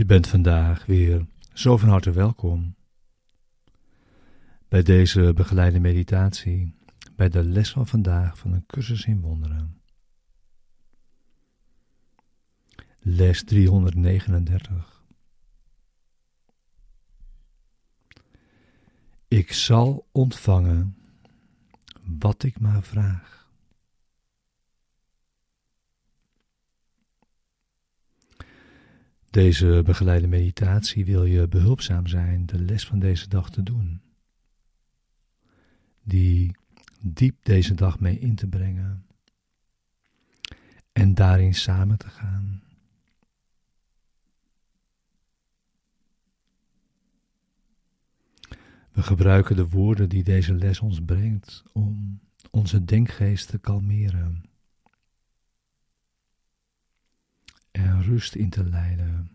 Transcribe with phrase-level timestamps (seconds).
[0.00, 2.74] Je bent vandaag weer zo van harte welkom
[4.68, 6.74] bij deze begeleide meditatie,
[7.16, 9.80] bij de les van vandaag van een cursus in wonderen.
[12.98, 15.04] Les 339.
[19.28, 20.96] Ik zal ontvangen
[22.02, 23.39] wat ik maar vraag.
[29.30, 34.00] Deze begeleide meditatie wil je behulpzaam zijn de les van deze dag te doen.
[36.02, 36.56] Die
[37.00, 39.06] diep deze dag mee in te brengen.
[40.92, 42.62] En daarin samen te gaan.
[48.92, 54.49] We gebruiken de woorden die deze les ons brengt om onze denkgeest te kalmeren.
[57.70, 59.30] En rust in te leiden.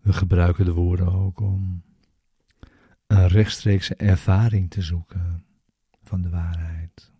[0.00, 1.82] We gebruiken de woorden ook om
[3.06, 5.44] een rechtstreekse ervaring te zoeken
[6.02, 7.12] van de waarheid.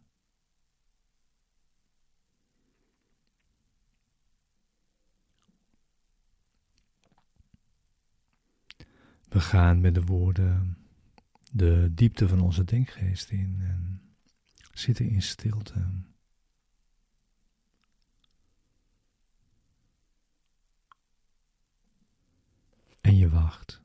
[9.28, 10.76] We gaan met de woorden
[11.52, 14.02] de diepte van onze denkgeest in en
[14.72, 15.86] zitten in stilte.
[23.00, 23.80] En je wacht.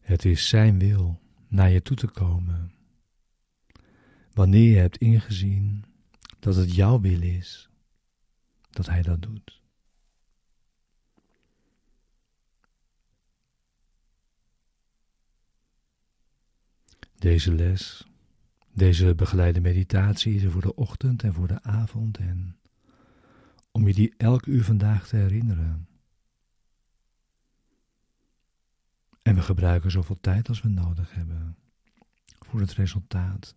[0.00, 2.72] Het is Zijn wil naar je toe te komen.
[4.32, 5.84] Wanneer je hebt ingezien
[6.38, 7.68] dat het jouw wil is,
[8.70, 9.63] dat Hij dat doet.
[17.24, 18.06] Deze les,
[18.72, 22.56] deze begeleide meditatie is er voor de ochtend en voor de avond en
[23.70, 25.88] om je die elk uur vandaag te herinneren.
[29.22, 31.56] En we gebruiken zoveel tijd als we nodig hebben
[32.38, 33.56] voor het resultaat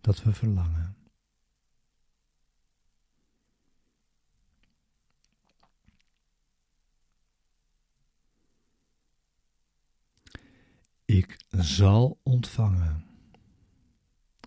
[0.00, 0.96] dat we verlangen.
[11.10, 13.04] Ik zal ontvangen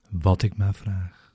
[0.10, 1.34] wat ik maar vraag.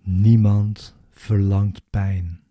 [0.00, 2.47] Niemand verlangt pijn.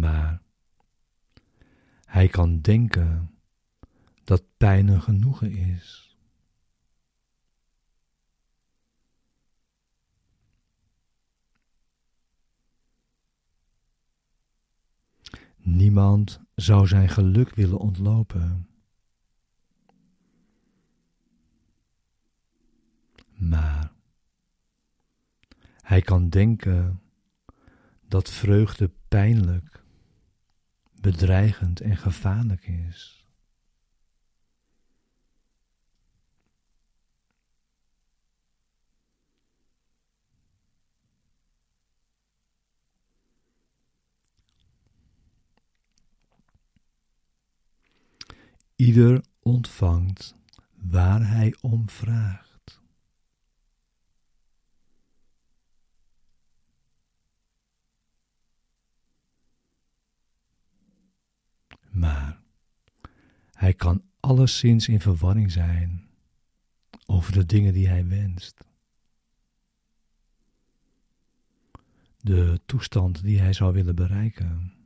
[0.00, 0.42] Maar
[2.04, 3.34] hij kan denken
[4.24, 6.16] dat pijn een genoegen is.
[15.56, 18.68] Niemand zou zijn geluk willen ontlopen.
[23.34, 23.92] Maar
[25.80, 27.00] hij kan denken
[28.00, 29.79] dat vreugde pijnlijk
[31.00, 33.24] bedreigend en gevaarlijk is.
[48.76, 50.34] Ieder ontvangt
[50.74, 52.49] waar hij om vraagt.
[62.00, 62.40] Maar
[63.52, 66.08] hij kan alleszins in verwarring zijn
[67.06, 68.64] over de dingen die hij wenst.
[72.20, 74.79] De toestand die hij zou willen bereiken.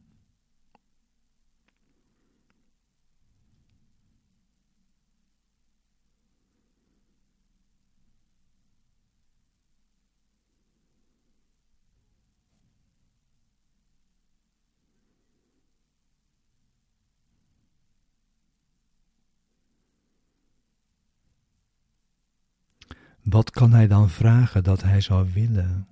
[23.25, 25.89] Wat kan hij dan vragen dat hij zou willen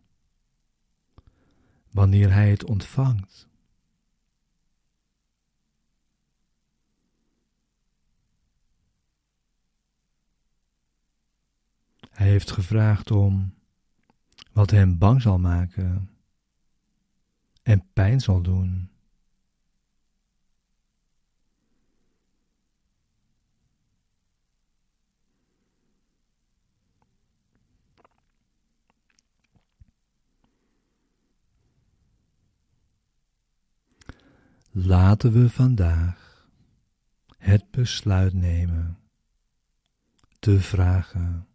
[1.90, 3.48] wanneer hij het ontvangt?
[12.10, 13.54] Hij heeft gevraagd om
[14.52, 16.10] wat hem bang zal maken
[17.62, 18.91] en pijn zal doen.
[34.74, 36.48] Laten we vandaag
[37.38, 38.98] het besluit nemen
[40.38, 41.46] te vragen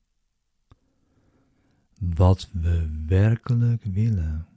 [1.99, 4.47] wat we werkelijk willen.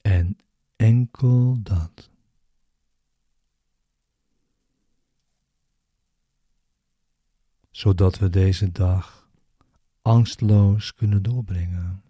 [0.00, 0.36] En
[0.76, 2.10] enkel dat.
[7.70, 9.28] Zodat we deze dag
[10.02, 12.02] angstloos kunnen doorbrengen.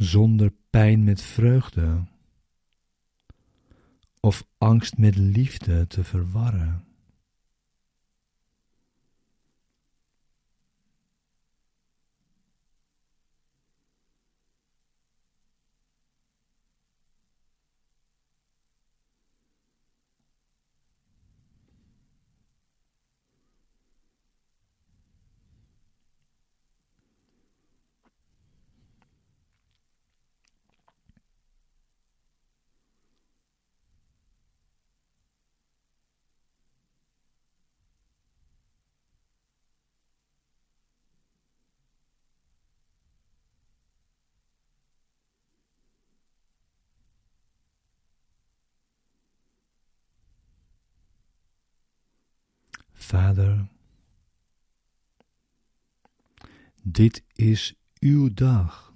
[0.00, 2.04] Zonder pijn met vreugde
[4.20, 6.84] of angst met liefde te verwarren.
[53.10, 53.68] Vader,
[56.82, 58.94] dit is uw dag.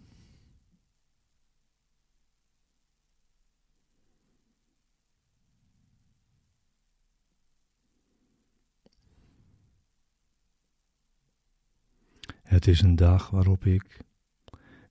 [12.43, 13.99] Het is een dag waarop ik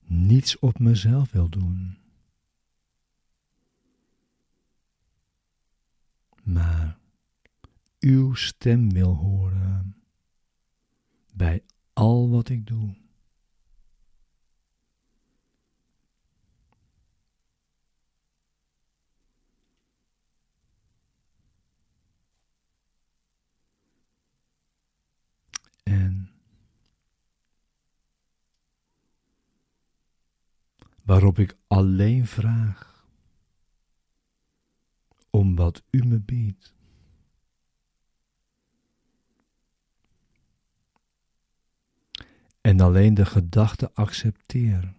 [0.02, 1.98] niets op mezelf wil doen,
[6.44, 7.02] maar
[8.04, 9.96] uw stem wil horen
[11.34, 11.64] bij
[11.94, 12.96] al wat ik doe.
[25.84, 26.32] En
[31.04, 33.08] waarop ik alleen vraag
[35.30, 36.74] om wat u me biedt.
[42.64, 44.94] En alleen de gedachte accepteer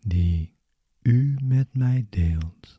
[0.00, 0.54] die
[1.02, 2.77] u met mij deelt.